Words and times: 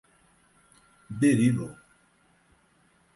Berilo 1.21 1.69